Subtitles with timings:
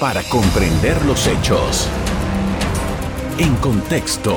[0.00, 1.86] para comprender los hechos.
[3.36, 4.34] En contexto.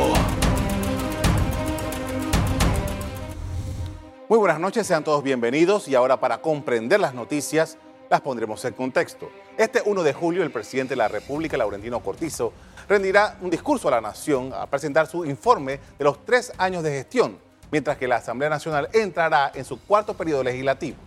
[4.28, 7.78] Muy buenas noches, sean todos bienvenidos y ahora para comprender las noticias
[8.10, 9.32] las pondremos en contexto.
[9.58, 12.52] Este 1 de julio el presidente de la República, Laurentino Cortizo,
[12.90, 16.92] rendirá un discurso a la nación a presentar su informe de los tres años de
[16.92, 17.38] gestión,
[17.72, 20.98] mientras que la Asamblea Nacional entrará en su cuarto periodo legislativo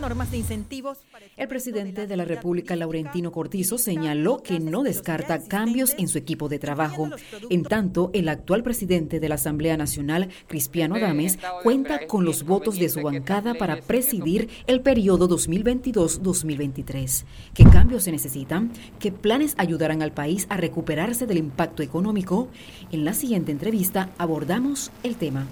[0.00, 0.98] normas de incentivos.
[1.36, 6.48] El presidente de la República, Laurentino Cortizo, señaló que no descarta cambios en su equipo
[6.48, 7.10] de trabajo.
[7.50, 12.78] En tanto, el actual presidente de la Asamblea Nacional, Cristiano Adames, cuenta con los votos
[12.78, 17.24] de su bancada para presidir el periodo 2022-2023.
[17.54, 18.72] ¿Qué cambios se necesitan?
[18.98, 22.48] ¿Qué planes ayudarán al país a recuperarse del impacto económico?
[22.92, 25.46] En la siguiente entrevista abordamos el tema.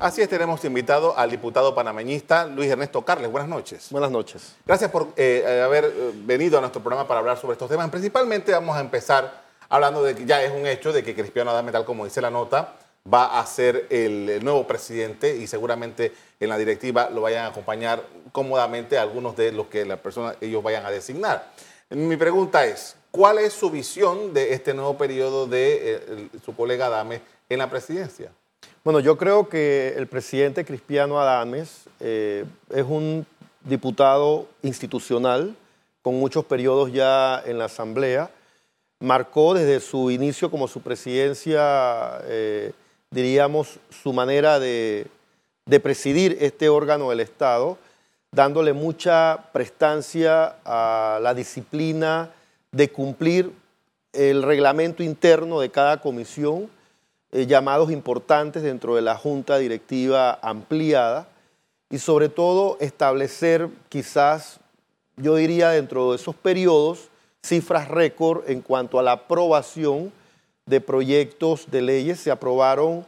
[0.00, 3.30] Así es, tenemos invitado al diputado panameñista Luis Ernesto Carles.
[3.30, 3.88] Buenas noches.
[3.90, 4.56] Buenas noches.
[4.64, 7.90] Gracias por eh, haber eh, venido a nuestro programa para hablar sobre estos temas.
[7.90, 11.70] Principalmente vamos a empezar hablando de que ya es un hecho de que Cristiano Adame,
[11.70, 12.76] tal como dice la nota,
[13.12, 18.02] va a ser el nuevo presidente y seguramente en la directiva lo vayan a acompañar
[18.32, 21.52] cómodamente algunos de los que la persona ellos vayan a designar.
[21.90, 25.78] Mi pregunta es, ¿cuál es su visión de este nuevo periodo de
[26.08, 28.32] eh, su colega Adame en la presidencia?
[28.82, 33.26] Bueno, yo creo que el presidente Cristiano Adames eh, es un
[33.62, 35.54] diputado institucional
[36.00, 38.30] con muchos periodos ya en la Asamblea.
[39.00, 42.72] Marcó desde su inicio como su presidencia, eh,
[43.10, 45.06] diríamos, su manera de,
[45.66, 47.76] de presidir este órgano del Estado,
[48.32, 52.30] dándole mucha prestancia a la disciplina
[52.72, 53.52] de cumplir
[54.14, 56.70] el reglamento interno de cada comisión
[57.32, 61.28] eh, llamados importantes dentro de la junta directiva ampliada
[61.88, 64.58] y sobre todo establecer quizás,
[65.16, 67.08] yo diría dentro de esos periodos,
[67.42, 70.12] cifras récord en cuanto a la aprobación
[70.66, 72.20] de proyectos de leyes.
[72.20, 73.06] Se aprobaron,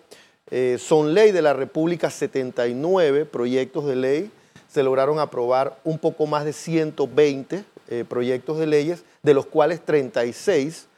[0.51, 4.31] eh, son ley de la República 79 proyectos de ley,
[4.69, 9.85] se lograron aprobar un poco más de 120 eh, proyectos de leyes, de los cuales
[9.85, 10.89] 36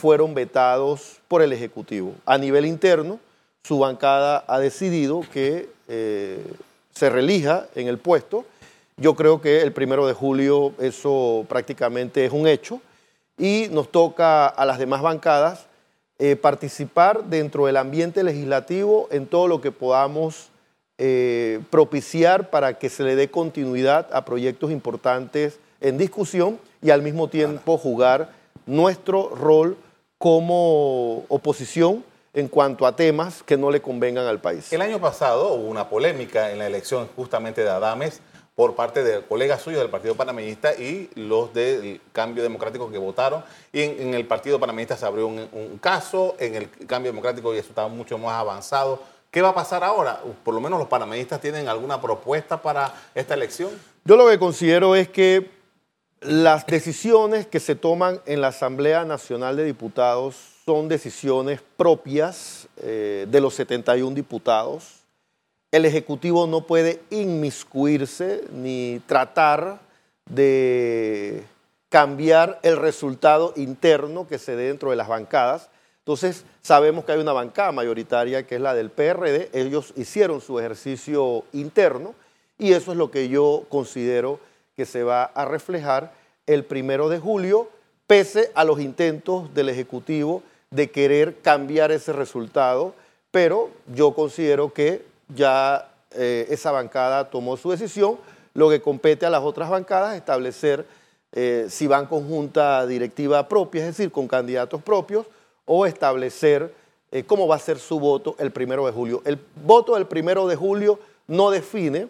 [0.00, 2.14] fueron vetados por el Ejecutivo.
[2.24, 3.20] A nivel interno,
[3.62, 6.42] su bancada ha decidido que eh,
[6.94, 8.46] se relija en el puesto.
[8.96, 12.80] Yo creo que el primero de julio eso prácticamente es un hecho
[13.36, 15.66] y nos toca a las demás bancadas
[16.18, 20.48] eh, participar dentro del ambiente legislativo en todo lo que podamos
[20.96, 27.02] eh, propiciar para que se le dé continuidad a proyectos importantes en discusión y al
[27.02, 28.32] mismo tiempo jugar
[28.66, 29.76] nuestro rol
[30.20, 32.04] como oposición
[32.34, 34.70] en cuanto a temas que no le convengan al país.
[34.70, 38.20] El año pasado hubo una polémica en la elección justamente de Adames
[38.54, 43.42] por parte de colegas suyos del Partido Panameñista y los del Cambio Democrático que votaron.
[43.72, 47.70] Y en, el Partido Panameñista se abrió un, caso, en el Cambio Democrático y eso
[47.70, 49.02] estaba mucho más avanzado.
[49.30, 50.20] ¿Qué va a pasar ahora?
[50.44, 53.70] Por lo menos los panameñistas tienen alguna propuesta para esta elección.
[54.04, 55.59] Yo lo que considero es que
[56.20, 60.36] las decisiones que se toman en la Asamblea Nacional de Diputados
[60.66, 65.00] son decisiones propias eh, de los 71 diputados.
[65.72, 69.80] El Ejecutivo no puede inmiscuirse ni tratar
[70.26, 71.42] de
[71.88, 75.70] cambiar el resultado interno que se dé dentro de las bancadas.
[76.00, 79.48] Entonces, sabemos que hay una bancada mayoritaria que es la del PRD.
[79.54, 82.14] Ellos hicieron su ejercicio interno
[82.58, 84.38] y eso es lo que yo considero
[84.80, 86.10] que se va a reflejar
[86.46, 87.68] el primero de julio,
[88.06, 92.94] pese a los intentos del Ejecutivo de querer cambiar ese resultado,
[93.30, 98.16] pero yo considero que ya eh, esa bancada tomó su decisión,
[98.54, 100.86] lo que compete a las otras bancadas establecer
[101.32, 105.26] eh, si van conjunta directiva propia, es decir, con candidatos propios,
[105.66, 106.72] o establecer
[107.12, 109.20] eh, cómo va a ser su voto el primero de julio.
[109.26, 110.98] El voto del primero de julio
[111.28, 112.08] no define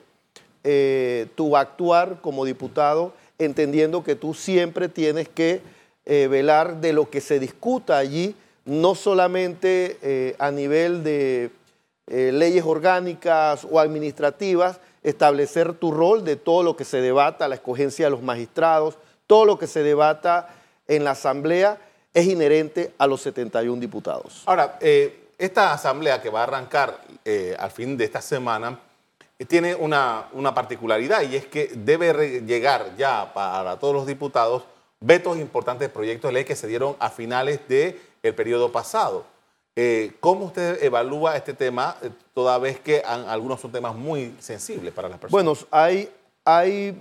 [0.63, 5.63] tu actuar como diputado, entendiendo que tú siempre tienes que
[6.07, 8.35] eh, velar de lo que se discuta allí,
[8.65, 11.51] no solamente eh, a nivel de
[12.07, 17.55] eh, leyes orgánicas o administrativas, establecer tu rol de todo lo que se debata, la
[17.55, 20.49] escogencia de los magistrados, todo lo que se debata
[20.89, 21.79] en la Asamblea
[22.13, 24.43] es inherente a los 71 diputados.
[24.47, 24.79] Ahora,
[25.39, 26.99] esta Asamblea que va a arrancar
[27.59, 28.81] al fin de esta semana,
[29.49, 34.65] tiene una, particularidad y es que debe llegar ya para todos los diputados
[35.01, 39.25] vetos importantes de proyectos de ley que se dieron a finales del el periodo pasado.
[39.77, 44.93] Eh, ¿Cómo usted evalúa este tema, eh, toda vez que algunos son temas muy sensibles
[44.93, 45.33] para las personas?
[45.33, 46.11] Bueno, hay,
[46.45, 46.95] hay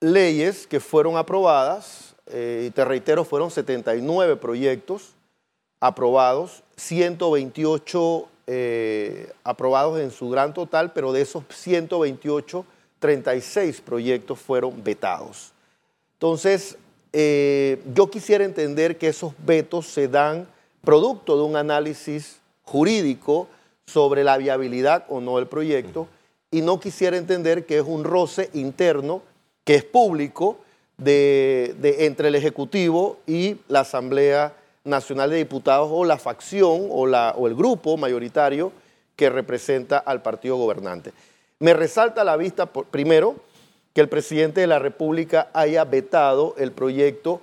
[0.00, 5.14] leyes que fueron aprobadas, eh, y te reitero, fueron 79 proyectos
[5.80, 12.64] aprobados, 128 eh, aprobados en su gran total, pero de esos 128,
[12.98, 15.52] 36 proyectos fueron vetados.
[16.14, 16.76] Entonces,
[17.12, 20.48] eh, yo quisiera entender que esos vetos se dan
[20.82, 23.46] producto de un análisis jurídico
[23.86, 26.08] sobre la viabilidad o no del proyecto
[26.50, 29.22] y no quisiera entender que es un roce interno
[29.62, 30.58] que es público
[30.96, 34.54] de, entre el Ejecutivo y la Asamblea
[34.84, 38.72] Nacional de Diputados o la facción o, la, o el grupo mayoritario
[39.16, 41.12] que representa al partido gobernante.
[41.58, 43.36] Me resalta a la vista, primero,
[43.92, 47.40] que el presidente de la República haya vetado el proyecto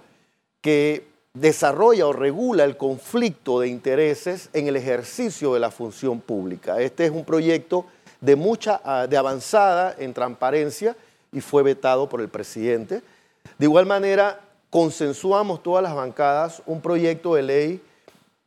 [0.62, 6.81] que desarrolla o regula el conflicto de intereses en el ejercicio de la función pública.
[6.81, 7.86] Este es un proyecto
[8.22, 10.95] de mucha ah, de avanzada en transparencia
[11.31, 13.01] y fue vetado por el presidente.
[13.57, 17.81] De igual manera, consensuamos todas las bancadas un proyecto de ley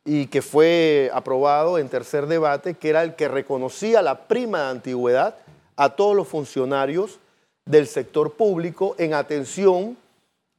[0.05, 4.69] y que fue aprobado en tercer debate, que era el que reconocía la prima de
[4.69, 5.35] antigüedad
[5.75, 7.19] a todos los funcionarios
[7.65, 9.97] del sector público en atención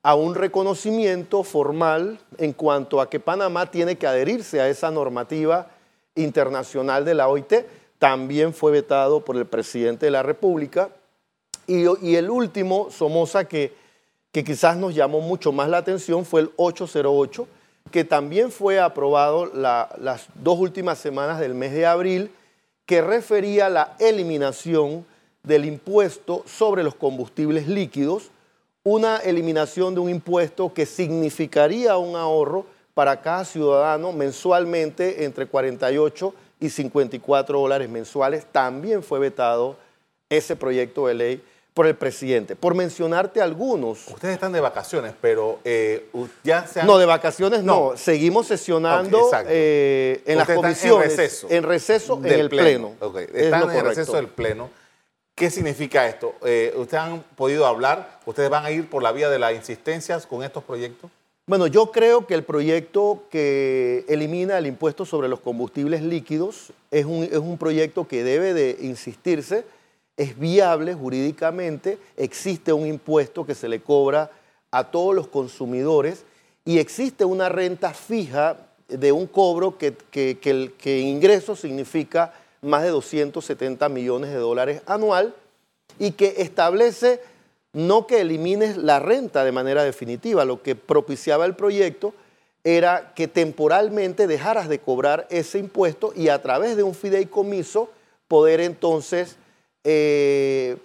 [0.03, 5.69] a un reconocimiento formal en cuanto a que Panamá tiene que adherirse a esa normativa
[6.17, 7.55] internacional de la OIT.
[7.99, 10.91] También fue vetado por el presidente de la República.
[11.69, 13.73] Y, el último, Somoza, que,
[14.33, 17.47] que quizás nos llamó mucho más la atención, fue el 808,
[17.91, 22.31] que también fue aprobado las dos últimas semanas del mes de abril,
[22.87, 25.05] que refería la eliminación
[25.43, 28.31] del impuesto sobre los combustibles líquidos,
[28.85, 32.65] una eliminación de un impuesto que significaría un ahorro
[32.95, 38.47] para cada ciudadano mensualmente entre 48 y 54 dólares mensuales.
[38.51, 39.77] También fue vetado
[40.29, 41.43] ese proyecto de ley
[41.75, 42.57] por el presidente.
[42.57, 44.07] Por mencionarte algunos.
[44.09, 46.07] Ustedes están de vacaciones, pero eh,
[46.45, 46.87] ya se han...
[46.87, 47.93] No, de vacaciones no.
[47.97, 51.45] Seguimos sesionando eh, en las comisiones.
[51.49, 52.19] En receso.
[52.25, 52.93] En el pleno.
[53.33, 54.71] Están en el receso del pleno.
[55.35, 56.35] ¿Qué significa esto?
[56.45, 58.21] Eh, ¿Ustedes han podido hablar?
[58.27, 61.11] ¿Ustedes van a ir por la vía de las insistencias con estos proyectos?
[61.47, 67.07] Bueno, yo creo que el proyecto que elimina el impuesto sobre los combustibles líquidos es
[67.07, 69.65] un, es un proyecto que debe de insistirse,
[70.17, 74.31] es viable jurídicamente, existe un impuesto que se le cobra
[74.71, 76.25] a todos los consumidores
[76.65, 78.57] y existe una renta fija
[78.89, 84.83] de un cobro que, que, que, que ingreso significa más de 270 millones de dólares
[84.87, 85.35] anual
[85.99, 87.21] y que establece
[87.73, 92.13] no que elimines la renta de manera definitiva, lo que propiciaba el proyecto
[92.65, 97.91] era que temporalmente dejaras de cobrar ese impuesto y a través de un fideicomiso
[98.29, 99.37] poder entonces
[99.85, 100.77] eh,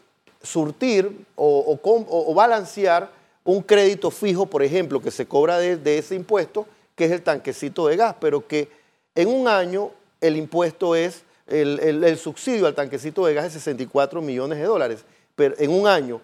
[0.41, 3.09] surtir o, balancear
[3.43, 7.87] un crédito fijo, por ejemplo, que se cobra de ese impuesto, que es el tanquecito
[7.87, 8.69] de gas, pero que
[9.15, 9.91] en un año
[10.21, 15.05] el impuesto es el, subsidio al tanquecito de gas es 64 millones de dólares
[15.37, 16.19] pero en un año.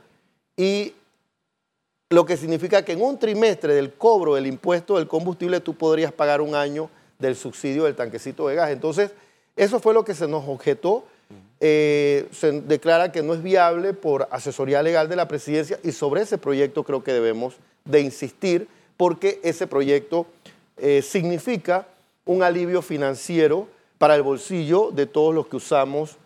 [0.57, 0.93] Y
[2.09, 6.11] lo que significa que en un trimestre del cobro del impuesto del combustible tú podrías
[6.11, 8.71] pagar un año del subsidio del tanquecito de gas.
[8.71, 9.11] Entonces,
[9.55, 11.05] eso fue lo que se nos objetó.
[11.65, 16.21] Eh, se declara que no es viable por asesoría legal de la presidencia y sobre
[16.21, 20.25] ese proyecto creo que debemos de insistir porque ese proyecto
[20.75, 21.87] eh, significa
[22.25, 26.17] un alivio financiero para el bolsillo de todos los que usamos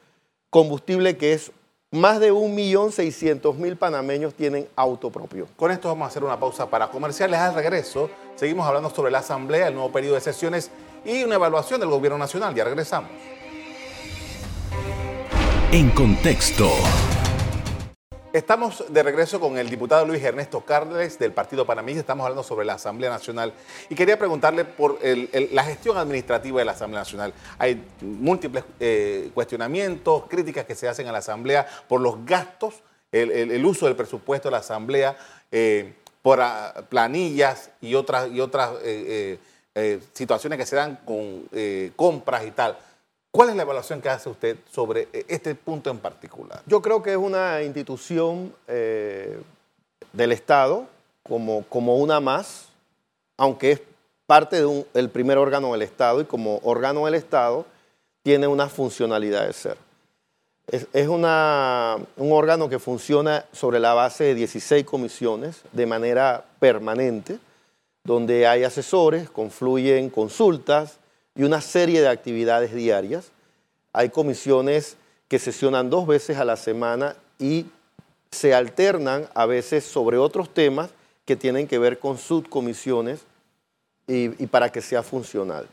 [0.50, 1.52] combustible que es
[1.92, 5.48] más de 1.600.000 panameños tienen auto propio.
[5.56, 7.40] Con esto vamos a hacer una pausa para comerciales.
[7.40, 10.72] Al regreso, seguimos hablando sobre la Asamblea, el nuevo periodo de sesiones
[11.06, 12.56] y una evaluación del Gobierno Nacional.
[12.56, 13.12] Ya regresamos.
[15.74, 16.70] En contexto.
[18.32, 22.00] Estamos de regreso con el diputado Luis Ernesto Carles del Partido Panameño.
[22.00, 23.52] Estamos hablando sobre la Asamblea Nacional
[23.90, 27.34] y quería preguntarle por la gestión administrativa de la Asamblea Nacional.
[27.60, 32.76] Hay múltiples eh, cuestionamientos, críticas que se hacen a la Asamblea por los gastos,
[33.12, 35.18] el, uso del presupuesto de la Asamblea,
[35.52, 39.38] eh, por ah, planillas y otras, y otras eh,
[40.14, 41.50] situaciones que se dan con
[41.98, 42.78] compras y tal.
[43.38, 46.64] ¿Cuál es la evaluación que hace usted sobre eh, este punto en particular?
[46.66, 49.40] Yo creo que es una institución eh,
[50.12, 50.88] del Estado
[51.22, 52.70] como, como una más,
[53.38, 53.82] aunque es
[54.26, 57.68] parte del primer órgano del Estado y como órgano del Estado
[58.24, 59.78] tiene una funcionalidad de ser.
[60.66, 67.38] Es, una, un órgano que funciona sobre la base de 16 comisiones de manera permanente,
[68.04, 70.98] donde hay asesores, confluyen consultas,
[71.38, 73.32] y una serie de actividades diarias.
[73.94, 77.68] Hay comisiones que sesionan dos veces a la semana y
[78.32, 80.90] se alternan a veces sobre otros temas
[81.26, 83.22] que tienen que ver con subcomisiones
[84.08, 85.68] y, para que sea funcional.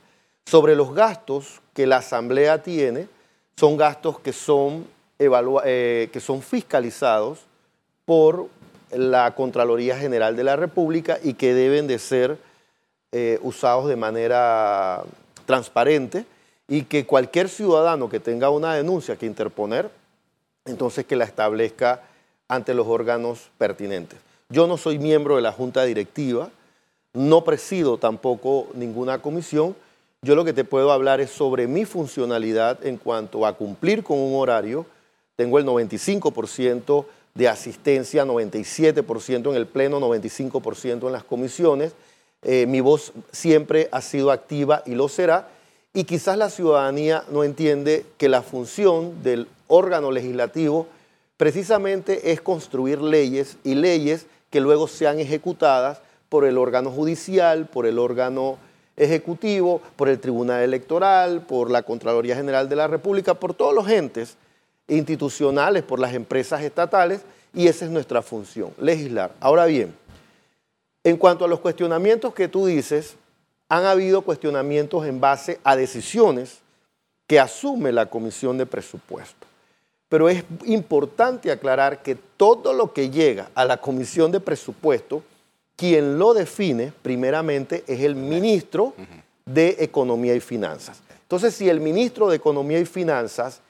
[0.44, 3.08] Sobre los gastos que la Asamblea tiene,
[3.56, 4.86] son gastos que son,
[5.18, 7.40] eh, que son fiscalizados
[8.04, 8.48] por
[8.90, 12.36] la Contraloría General de la República y que deben de ser
[13.12, 15.04] eh, usados de manera
[15.44, 16.24] transparente
[16.68, 19.90] y que cualquier ciudadano que tenga una denuncia que interponer,
[20.64, 22.02] entonces que la establezca
[22.48, 24.18] ante los órganos pertinentes.
[24.48, 26.50] Yo no soy miembro de la Junta Directiva,
[27.12, 29.76] no presido tampoco ninguna comisión,
[30.24, 34.18] yo lo que te puedo hablar es sobre mi funcionalidad en cuanto a cumplir con
[34.18, 34.86] un horario.
[35.36, 41.92] Tengo el 95% de asistencia, 97% en el Pleno, 95% en las comisiones.
[42.44, 45.48] Eh, mi voz siempre ha sido activa y lo será.
[45.92, 50.86] Y quizás la ciudadanía no entiende que la función del órgano legislativo
[51.36, 57.86] precisamente es construir leyes y leyes que luego sean ejecutadas por el órgano judicial, por
[57.86, 58.58] el órgano
[58.96, 63.88] Ejecutivo, por el Tribunal Electoral, por la Contraloría General de la República, por todos los
[63.88, 64.36] entes
[64.86, 67.22] institucionales, por las empresas estatales,
[67.52, 69.32] y esa es nuestra función, legislar.
[69.40, 69.94] Ahora bien,
[71.04, 73.16] en cuanto a los cuestionamientos que tú dices,
[73.68, 76.58] han habido cuestionamientos en base a decisiones
[77.26, 79.46] que asume la Comisión de Presupuesto.
[80.08, 85.22] Pero es importante aclarar que todo lo que llega a la Comisión de Presupuesto
[85.76, 88.94] quien lo define primeramente es el ministro
[89.44, 91.02] de Economía y Finanzas.
[91.22, 93.60] Entonces, si el ministro de Economía y Finanzas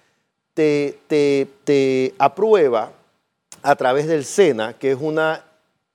[0.52, 2.92] te, aprueba
[3.62, 5.44] a través del SENA, que es una,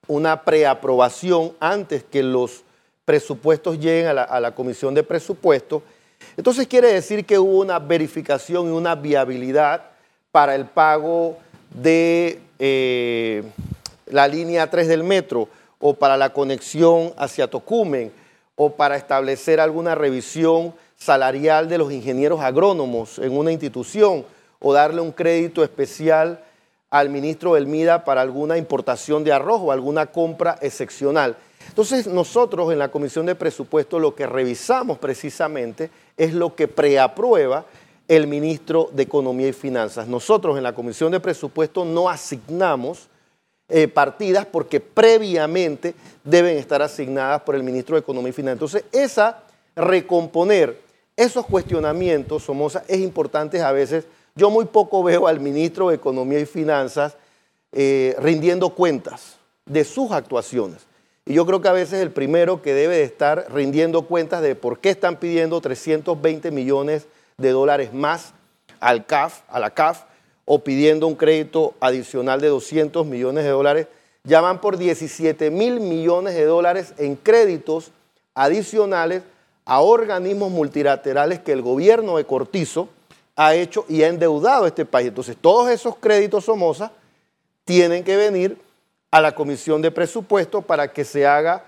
[0.09, 2.63] una preaprobación antes que los
[3.05, 5.83] presupuestos lleguen a la, Comisión de Presupuestos,
[6.35, 9.83] entonces quiere decir que hubo una verificación y una viabilidad
[10.31, 11.37] para el pago
[11.69, 13.43] de eh,
[14.07, 15.47] la línea 3 del metro
[15.79, 18.11] o para la conexión hacia Tocumen
[18.55, 24.25] o para establecer alguna revisión salarial de los ingenieros agrónomos en una institución
[24.59, 26.43] o darle un crédito especial
[26.89, 31.37] al ministro del MIDA para alguna importación de arroz o alguna compra excepcional.
[31.67, 37.65] Entonces nosotros en la Comisión de Presupuesto lo que revisamos precisamente es lo que preaprueba
[38.07, 40.07] el ministro de Economía y Finanzas.
[40.07, 43.07] Nosotros en la Comisión de Presupuesto no asignamos
[43.67, 45.93] eh, partidas porque previamente
[46.23, 48.55] deben estar asignadas por el ministro de Economía y Finanzas.
[48.55, 49.43] Entonces, esa
[49.75, 54.05] recomponer esos cuestionamientos, Somoza, es importante a veces.
[54.35, 57.17] Yo muy poco veo al ministro de Economía y Finanzas
[57.71, 60.87] eh, rindiendo cuentas de sus actuaciones.
[61.25, 64.55] Y yo creo que a veces el primero que debe de estar rindiendo cuentas de
[64.55, 67.05] por qué están pidiendo 320 millones
[67.37, 68.33] de dólares más
[68.79, 70.03] al CAF, a la CAF,
[70.45, 73.87] o pidiendo un crédito adicional de 200 millones de dólares,
[74.23, 77.91] ya van por 17 mil millones de dólares en créditos
[78.33, 79.21] adicionales
[79.65, 82.89] a organismos multilaterales que el gobierno de Cortizo
[83.41, 85.07] ha hecho y ha endeudado este país.
[85.07, 86.91] Entonces, todos esos créditos Somoza
[87.63, 88.57] tienen que venir
[89.11, 91.63] a la Comisión de Presupuesto para que se haga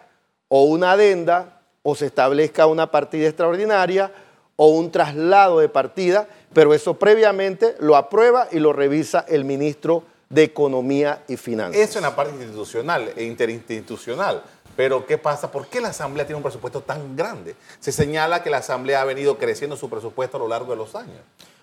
[0.50, 4.12] o una adenda o se establezca una partida extraordinaria
[4.58, 10.04] o un traslado de partida pero eso previamente lo aprueba y lo revisa el ministro
[10.30, 11.82] de Economía y Finanzas.
[11.82, 14.44] Eso en la parte institucional e interinstitucional.
[14.76, 15.52] Pero ¿qué pasa?
[15.52, 17.56] ¿Por qué la Asamblea tiene un presupuesto tan grande?
[17.80, 20.96] Se señala que la Asamblea ha venido creciendo su presupuesto a lo largo de los
[20.96, 21.20] años.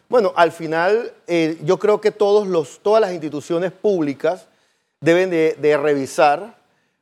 [0.08, 4.46] Bueno, al final eh, yo creo que todos los, todas las instituciones públicas
[5.00, 6.56] deben de revisar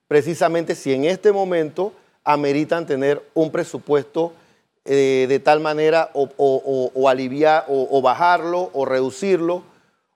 [0.09, 1.93] precisamente si en este momento
[2.25, 4.33] ameritan tener un presupuesto
[4.89, 9.65] eh, de tal manera o, aliviar o, bajarlo o reducirlo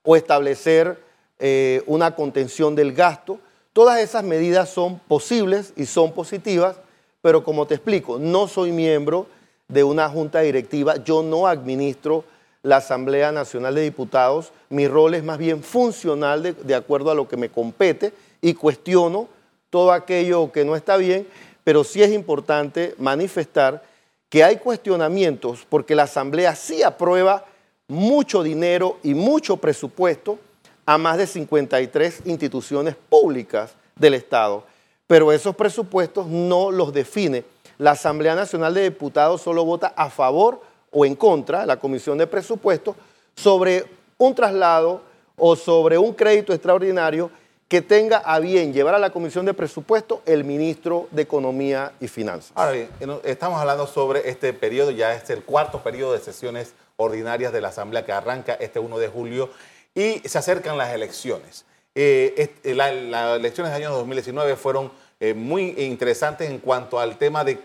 [0.03, 0.97] o establecer
[1.39, 3.39] eh, una contención del gasto.
[3.73, 6.77] Todas esas medidas son posibles y son positivas,
[7.21, 9.27] pero como te explico, no soy miembro
[9.67, 12.23] de una junta directiva, yo no administro
[12.63, 17.27] la Asamblea Nacional de Diputados, mi rol es más bien funcional de, acuerdo a lo
[17.27, 19.27] que me compete y cuestiono
[19.69, 21.27] todo aquello que no está bien,
[21.63, 23.83] pero sí es importante manifestar
[24.29, 27.45] que hay cuestionamientos porque la Asamblea sí aprueba
[27.87, 30.39] mucho dinero y mucho presupuesto
[30.85, 34.65] a más de 53 instituciones públicas del Estado,
[35.07, 37.43] pero esos presupuestos no los define.
[37.77, 40.61] La Asamblea Nacional de Diputados solo vota a favor
[40.91, 42.95] o en contra, la Comisión de Presupuestos,
[43.35, 43.85] sobre
[44.17, 45.01] un traslado
[45.37, 47.31] o sobre un crédito extraordinario
[47.67, 52.09] que tenga a bien llevar a la Comisión de Presupuesto el ministro de Economía y
[52.09, 52.51] Finanzas.
[52.53, 52.89] Ahora bien,
[53.23, 57.69] estamos hablando sobre este periodo, ya es el cuarto periodo de sesiones ordinarias de la
[57.69, 59.49] Asamblea que arranca este 1 de julio
[59.95, 61.65] y se acercan las elecciones.
[61.95, 64.91] eh, las elecciones del año 2019 fueron
[65.35, 67.59] muy interesantes en cuanto al tema de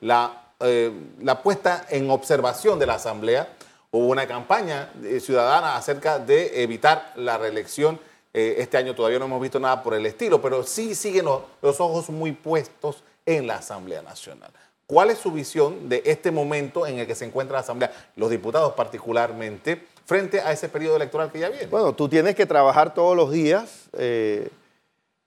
[0.00, 3.48] la, la puesta en observación de la Asamblea.
[3.90, 7.98] Hubo una campaña ciudadana acerca de evitar la reelección
[8.32, 12.10] este año todavía no hemos visto nada por el estilo, pero sí siguen los, ojos
[12.10, 14.50] muy puestos en la Asamblea Nacional.
[14.86, 18.30] ¿Cuál es su visión de este momento en el que se encuentra la Asamblea, los
[18.30, 21.66] diputados particularmente, frente a ese periodo electoral que ya viene?
[21.66, 23.88] Bueno, tú tienes que trabajar todos los días.
[23.92, 24.48] Eh,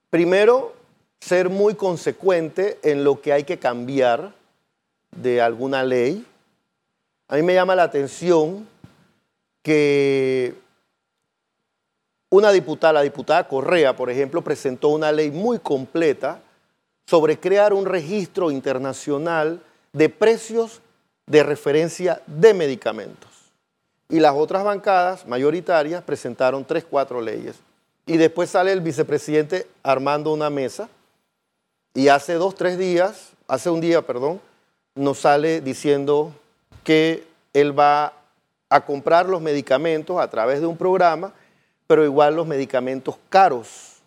[0.10, 0.74] primero,
[1.20, 4.34] ser muy consecuente en lo que hay que cambiar
[5.12, 6.26] de alguna ley.
[7.28, 8.68] A mí me llama la atención
[9.62, 10.56] que
[12.30, 16.42] una diputada, la diputada Correa, por ejemplo, presentó una ley muy completa
[17.06, 19.62] sobre crear un registro internacional
[19.94, 20.82] de precios
[21.28, 23.30] de referencia de medicamentos.
[24.10, 27.56] Y las otras bancadas mayoritarias presentaron tres, cuatro leyes.
[28.06, 30.90] Y después sale el vicepresidente armando una mesa
[31.94, 34.42] y hace dos, tres días, hace un día, perdón,
[34.96, 36.34] nos sale diciendo
[36.84, 38.14] que él va
[38.70, 41.34] a comprar los medicamentos a través de un programa
[41.92, 43.98] pero igual los medicamentos caros.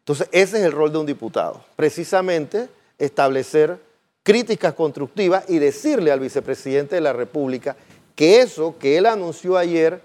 [0.00, 3.78] Entonces, ese es el rol de un diputado, precisamente establecer
[4.24, 7.76] críticas constructivas y decirle al vicepresidente de la República
[8.16, 10.00] que eso que él anunció ayer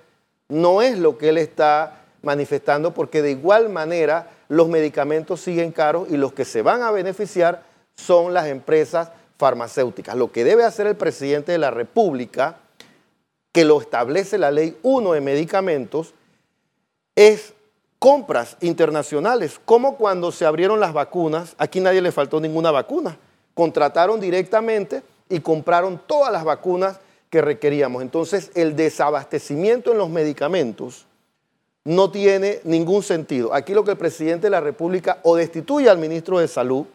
[0.48, 6.08] no es lo que él está manifestando, porque de igual manera los medicamentos siguen caros
[6.12, 7.64] y los que se van a beneficiar
[7.96, 9.10] son las empresas
[9.42, 10.16] farmacéuticas.
[10.16, 12.58] Lo que debe hacer el presidente de la República,
[13.52, 16.14] que lo establece la ley 1 de medicamentos,
[17.16, 17.54] es
[17.98, 23.18] compras internacionales, como cuando se abrieron las vacunas, aquí nadie le faltó ninguna vacuna,
[23.56, 27.00] contrataron directamente y compraron todas las vacunas
[27.32, 28.04] que requeríamos.
[28.04, 31.08] Entonces, el desabastecimiento en los medicamentos
[31.84, 33.56] no tiene ningún sentido.
[33.56, 36.86] Aquí lo que el presidente de la República o destituye al ministro de Salud,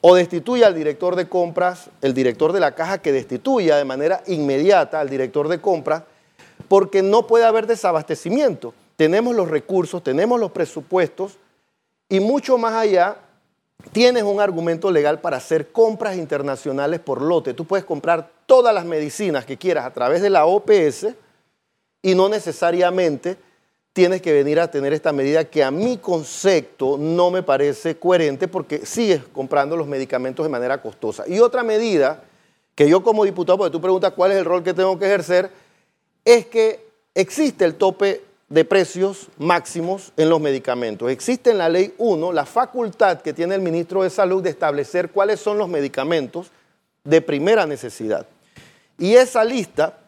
[0.00, 4.22] o destituye al director de compras, el director de la caja que destituya de manera
[4.26, 6.02] inmediata al director de compras,
[6.68, 11.36] porque no puede haber desabastecimiento tenemos los recursos, tenemos los presupuestos
[12.08, 13.16] y mucho más allá,
[13.90, 17.52] tienes un argumento legal para hacer compras internacionales por lote.
[17.52, 21.08] Tú puedes comprar todas las medicinas que quieras a través de la OPS
[22.02, 23.36] y no necesariamente
[23.92, 28.48] tienes que venir a tener esta medida que a mi concepto no me parece coherente
[28.48, 31.24] porque sigues comprando los medicamentos de manera costosa.
[31.28, 32.22] Y otra medida
[32.74, 35.50] que yo como diputado, porque tú preguntas cuál es el rol que tengo que ejercer,
[36.24, 41.10] es que existe el tope de precios máximos en los medicamentos.
[41.10, 45.10] Existe en la ley 1 la facultad que tiene el ministro de Salud de establecer
[45.10, 46.50] cuáles son los medicamentos
[47.04, 48.26] de primera necesidad.
[48.98, 49.98] Y esa lista,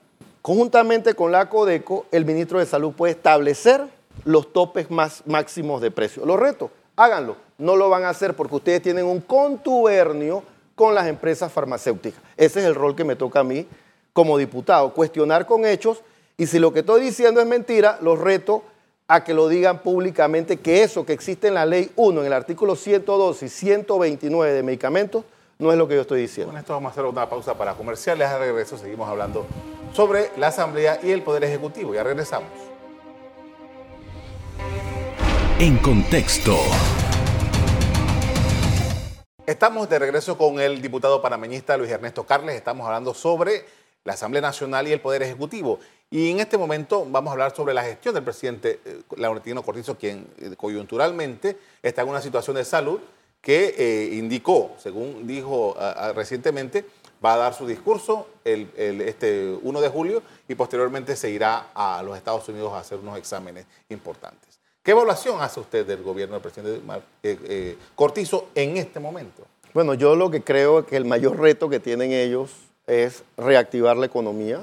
[0.44, 3.86] conjuntamente con la CODECO, el ministro de Salud puede establecer
[4.26, 6.26] los topes más máximos de precios.
[6.26, 7.36] Los retos, háganlo.
[7.56, 10.42] No lo van a hacer porque ustedes tienen un contubernio
[10.74, 12.20] con las empresas farmacéuticas.
[12.36, 13.66] Ese es el rol que me toca a mí
[14.12, 16.02] como diputado, cuestionar con hechos
[16.36, 18.64] y si lo que estoy diciendo es mentira, los reto
[19.08, 22.34] a que lo digan públicamente que eso que existe en la ley 1, en el
[22.34, 25.24] artículo 102 y 129 de medicamentos,
[25.58, 26.52] no es lo que yo estoy diciendo.
[26.52, 28.28] Con esto vamos a hacer una pausa para comerciales.
[28.28, 29.46] A regreso seguimos hablando
[29.92, 31.94] sobre la Asamblea y el Poder Ejecutivo.
[31.94, 32.50] Ya regresamos.
[35.58, 36.56] En contexto.
[39.46, 42.56] Estamos de regreso con el diputado panameñista Luis Ernesto Carles.
[42.56, 43.64] Estamos hablando sobre
[44.02, 45.78] la Asamblea Nacional y el Poder Ejecutivo.
[46.10, 49.96] Y en este momento vamos a hablar sobre la gestión del presidente eh, Laurentino Cortizo,
[49.96, 53.00] quien eh, coyunturalmente está en una situación de salud
[53.44, 55.76] que eh, indicó, según dijo
[56.14, 56.84] recientemente,
[57.24, 62.02] va a dar su discurso el, este 1 de julio y posteriormente se irá a
[62.02, 64.58] los Estados Unidos a hacer unos exámenes importantes.
[64.82, 69.44] ¿Qué evaluación hace usted del gobierno del presidente Cortizo en este momento?
[69.74, 72.50] Bueno, yo lo que creo es que el mayor reto que tienen ellos
[72.86, 74.60] es reactivar la economía,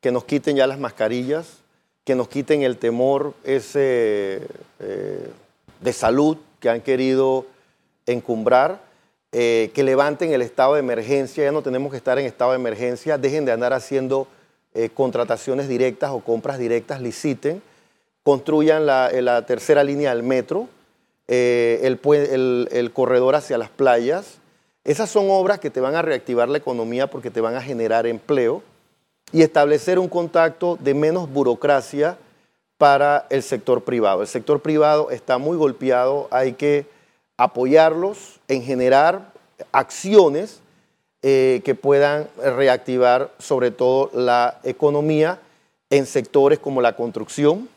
[0.00, 1.58] que nos quiten ya las mascarillas,
[2.04, 4.46] que nos quiten el temor ese
[4.78, 5.28] eh,
[5.80, 7.46] de salud que han querido
[8.12, 8.80] encumbrar,
[9.32, 12.56] eh, que levanten el estado de emergencia, ya no tenemos que estar en estado de
[12.56, 14.26] emergencia, dejen de andar haciendo
[14.74, 17.62] eh, contrataciones directas o compras directas, liciten,
[18.22, 20.68] construyan la, tercera línea del metro,
[21.28, 24.38] el, el corredor hacia las playas.
[24.84, 28.06] Esas son obras que te van a reactivar la economía porque te van a generar
[28.06, 28.62] empleo
[29.32, 32.16] y establecer un contacto de menos burocracia
[32.78, 34.22] para el sector privado.
[34.22, 36.86] El sector privado está muy golpeado, hay que
[37.38, 39.32] apoyarlos en generar
[39.72, 40.60] acciones
[41.22, 45.40] eh, que puedan reactivar sobre todo la economía
[45.90, 47.68] en sectores como la construcción,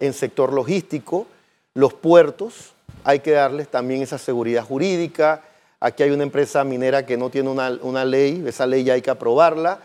[0.00, 1.26] en sector logístico,
[1.74, 2.72] Los puertos,
[3.04, 5.42] hay que darles también esa seguridad jurídica.
[5.80, 9.10] Aquí hay una empresa minera que no tiene una, ley, esa ley ya hay que
[9.10, 9.80] aprobarla,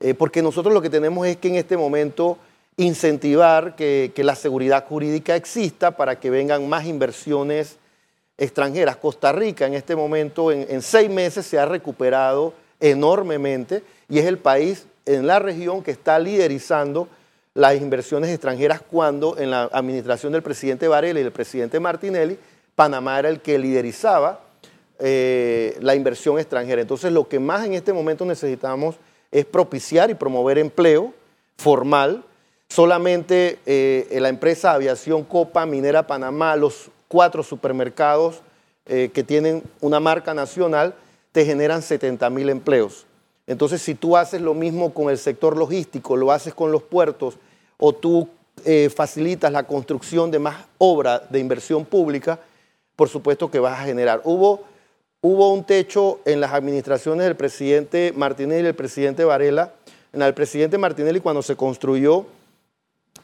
[0.00, 2.38] eh, porque nosotros lo que tenemos es que en este momento
[2.76, 7.76] incentivar que, la seguridad jurídica exista para que vengan más inversiones
[8.38, 8.96] extranjeras.
[8.96, 14.38] Costa Rica en este momento, en, seis meses, se ha recuperado enormemente y es el
[14.38, 17.08] país en la región que está liderizando
[17.54, 22.38] las inversiones extranjeras cuando en la administración del presidente Varela y del presidente Martinelli,
[22.74, 24.40] Panamá era el que liderizaba
[25.00, 26.80] eh, la inversión extranjera.
[26.80, 28.94] Entonces lo que más en este momento necesitamos
[29.32, 31.12] es propiciar y promover empleo
[31.56, 32.24] formal
[32.68, 38.42] Solamente eh, la empresa Aviación Copa, Minera Panamá, los cuatro supermercados
[38.86, 40.94] eh, que tienen una marca nacional,
[41.32, 43.06] te generan 70 mil empleos.
[43.46, 47.38] Entonces, si tú haces lo mismo con el sector logístico, lo haces con los puertos,
[47.78, 48.28] o tú
[48.64, 52.40] eh, facilitas la construcción de más obra de inversión pública,
[52.96, 54.20] por supuesto que vas a generar.
[54.24, 54.64] Hubo,
[55.20, 59.72] hubo un techo en las administraciones del presidente Martinelli y el presidente Varela.
[60.12, 62.26] En el presidente Martinelli, cuando se construyó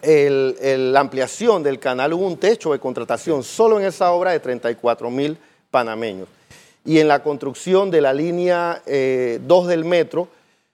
[0.03, 5.11] la ampliación del canal hubo un techo de contratación solo en esa obra de 34
[5.11, 5.39] mil
[5.71, 6.29] panameños.
[6.85, 10.29] Y en la construcción de la línea 2 eh, del metro,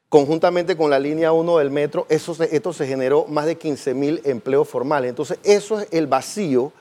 [0.09, 4.21] conjuntamente con la línea 1 del metro, eso esto se generó más de 15 mil
[4.25, 5.09] empleos formales.
[5.09, 6.73] Entonces, eso es el vacío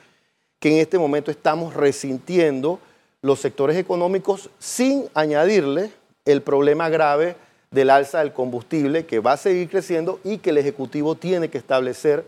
[0.59, 2.79] que en este momento estamos resintiendo
[3.21, 5.91] los sectores económicos sin añadirle
[6.25, 7.35] el problema grave
[7.71, 11.57] del alza del combustible que va a seguir creciendo y que el Ejecutivo tiene que
[11.57, 12.23] establecer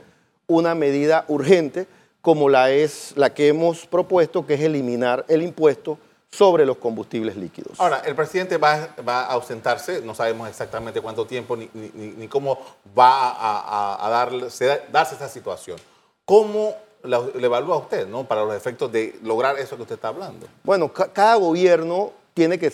[0.48, 1.88] una medida urgente
[2.22, 5.98] como la es la que hemos propuesto, que es eliminar el impuesto
[6.30, 7.80] sobre los combustibles líquidos.
[7.80, 12.60] Ahora, el presidente va, a ausentarse, no sabemos exactamente cuánto tiempo ni, cómo
[12.98, 15.78] va a, darse, darse esa situación.
[16.24, 16.74] ¿Cómo
[17.04, 18.24] le evalúa usted ¿no?
[18.24, 20.48] para los efectos de lograr eso que usted está hablando?
[20.64, 22.72] Bueno, cada gobierno tiene que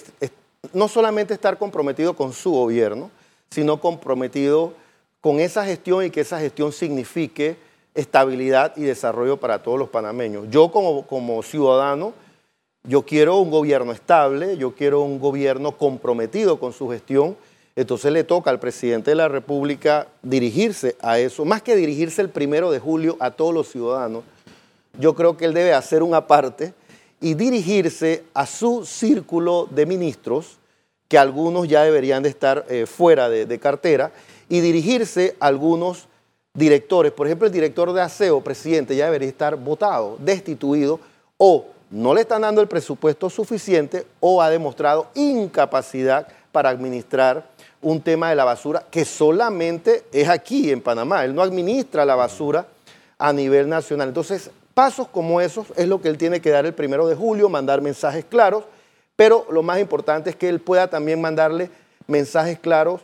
[0.73, 3.10] no solamente estar comprometido con su gobierno,
[3.49, 4.73] sino comprometido
[5.21, 7.58] con esa gestión y que esa gestión signifique
[7.95, 10.45] estabilidad y desarrollo para todos los panameños.
[10.49, 12.13] Yo como, como ciudadano,
[12.84, 17.36] yo quiero un gobierno estable, yo quiero un gobierno comprometido con su gestión,
[17.75, 22.30] entonces le toca al presidente de la República dirigirse a eso, más que dirigirse el
[22.30, 24.23] primero de julio a todos los ciudadanos,
[24.99, 26.73] yo creo que él debe hacer una parte
[27.19, 30.58] y dirigirse a su círculo de ministros,
[31.08, 34.12] que algunos ya deberían de estar eh, fuera de, de cartera,
[34.49, 36.08] y dirigirse a algunos
[36.53, 40.99] directores, por ejemplo, el director de aseo, presidente, ya debería estar votado, destituido,
[41.38, 47.47] o no le están dando el presupuesto suficiente o ha demostrado incapacidad para administrar
[47.82, 51.23] un tema de la basura que solamente es aquí en Panamá.
[51.23, 52.67] Él no administra la basura
[53.17, 54.10] a nivel nacional.
[54.10, 57.50] Entonces, pasos como esos es lo que él tiene que dar el primero de julio,
[57.50, 58.63] mandar mensajes claros,
[59.16, 61.72] pero lo más importante es que él pueda también mandarle
[62.06, 63.02] mensajes claros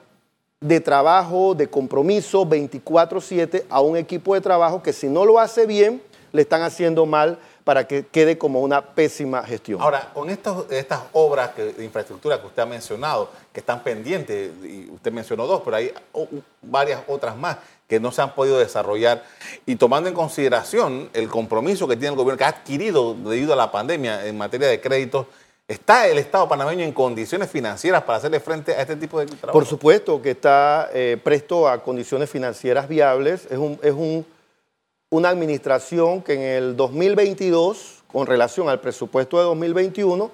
[0.62, 5.66] de trabajo, de compromiso 24/7 a un equipo de trabajo que si no lo hace
[5.66, 6.00] bien,
[6.32, 9.82] le están haciendo mal para que quede como una pésima gestión.
[9.82, 15.12] Ahora, con estas obras de infraestructura que usted ha mencionado, que están pendientes, y usted
[15.12, 15.91] mencionó dos, pero hay
[16.62, 19.23] varias otras más que no se han podido desarrollar,
[19.65, 23.56] y tomando en consideración el compromiso que tiene el gobierno, que ha adquirido debido a
[23.56, 25.27] la pandemia en materia de créditos
[25.65, 29.53] ¿Está el Estado panameño en condiciones financieras para hacerle frente a este tipo de trabajo?
[29.53, 33.47] Por supuesto que está eh, presto a condiciones financieras viables.
[33.49, 33.58] Es,
[35.10, 40.32] una administración que en el 2022, con relación al presupuesto de 2021,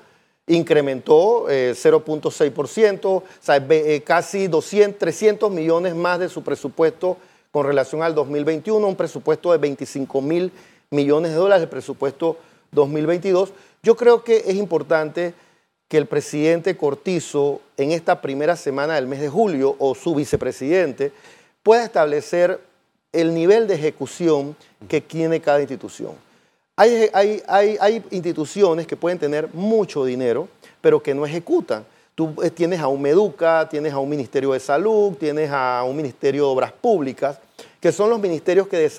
[0.49, 7.17] incrementó 0.6%, eh, o sea, eh, casi 200, 300 millones más de su presupuesto
[7.51, 10.51] con relación al 2021, un presupuesto de 25 mil
[10.89, 12.37] millones de dólares, el presupuesto
[12.71, 13.53] 2022.
[13.83, 15.33] Yo creo que es importante
[15.87, 21.11] que el presidente Cortizo en esta primera semana del mes de julio o su vicepresidente
[21.63, 22.59] pueda establecer
[23.11, 24.55] el nivel de ejecución
[24.87, 26.13] que tiene cada institución.
[26.81, 30.47] Hay, hay, instituciones que pueden tener mucho dinero,
[30.79, 31.85] pero que no ejecutan.
[32.15, 35.93] Tú eh, tienes a un Meduca, tienes a un Ministerio de Salud, tienes a un
[35.93, 37.37] Ministerio de Obras Públicas,
[37.81, 38.89] que son los ministerios que,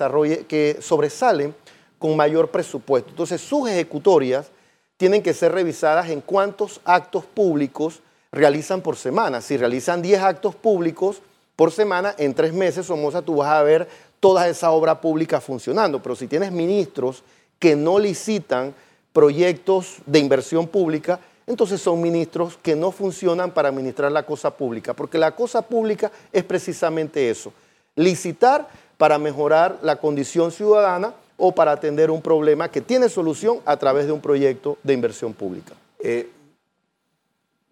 [0.47, 1.55] que sobresalen
[1.97, 3.09] con mayor presupuesto.
[3.09, 4.51] Entonces, sus ejecutorias
[4.97, 9.41] tienen que ser revisadas en cuántos actos públicos realizan por semana.
[9.41, 11.23] Si realizan 10 actos públicos
[11.55, 13.87] por semana, en tres meses, Somoza, tú vas a ver
[14.19, 15.99] toda esa obra pública funcionando.
[15.99, 17.23] Pero si tienes ministros
[17.61, 18.73] que no licitan
[19.13, 24.93] proyectos de inversión pública, entonces son ministros que no funcionan para administrar la cosa pública,
[24.93, 27.53] porque la cosa pública es precisamente eso,
[27.95, 33.77] licitar para mejorar la condición ciudadana o para atender un problema que tiene solución a
[33.77, 35.73] través de un proyecto de inversión pública.
[35.99, 36.29] Eh,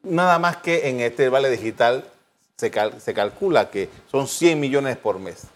[0.03, 2.05] nada más que en este vale digital
[2.57, 5.47] se, calcula que son 100 millones por mes.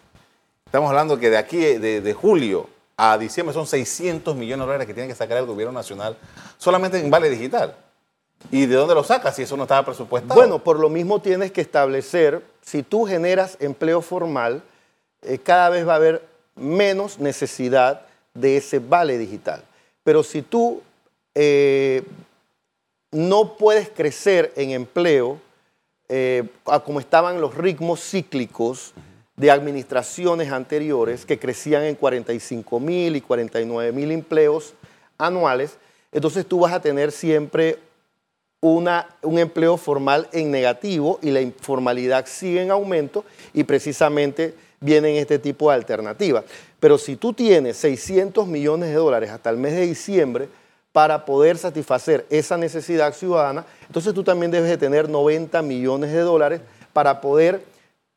[0.66, 4.94] Estamos hablando que de aquí, de, julio a diciembre, son 600 millones de dólares que
[4.94, 6.16] tiene que sacar el gobierno nacional
[6.58, 7.74] solamente en vale digital.
[8.50, 10.34] ¿Y de dónde lo sacas si eso no estaba presupuestado?
[10.34, 14.62] Bueno, por lo mismo tienes que establecer, si tú generas empleo formal,
[15.22, 18.02] eh, cada vez va a haber menos necesidad
[18.34, 19.62] de ese vale digital.
[20.02, 20.82] Pero si tú
[21.34, 22.04] eh,
[23.10, 25.40] no puedes crecer en empleo
[26.08, 26.46] eh,
[26.84, 28.92] como estaban los ritmos cíclicos
[29.36, 34.74] de administraciones anteriores que crecían en 45 mil y 49 mil empleos
[35.18, 35.78] anuales,
[36.12, 37.78] entonces tú vas a tener siempre
[38.60, 45.16] una, un empleo formal en negativo y la informalidad sigue en aumento y precisamente vienen
[45.16, 46.44] este tipo de alternativas.
[46.78, 50.48] Pero si tú tienes 600 millones de dólares hasta el mes de diciembre
[50.92, 56.20] para poder satisfacer esa necesidad ciudadana, entonces tú también debes de tener 90 millones de
[56.20, 56.60] dólares
[56.92, 57.64] para poder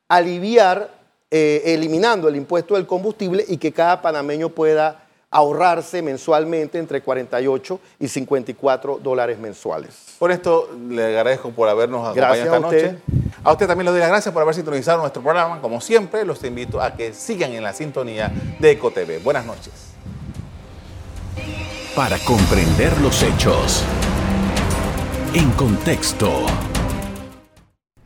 [0.08, 0.91] aliviar,
[1.30, 7.80] eh, eliminando el impuesto del combustible y que cada panameño pueda ahorrarse mensualmente entre 48
[8.00, 10.16] y 54 dólares mensuales.
[10.20, 12.98] Por esto le agradezco por habernos acompañado esta noche.
[13.44, 15.62] A usted también le doy las gracias por haber sintonizado nuestro programa.
[15.62, 19.22] Como siempre, los invito a que sigan en la sintonía de EcoTV.
[19.24, 19.74] Buenas noches.
[21.96, 23.84] Para comprender los hechos.
[25.34, 26.46] En contexto.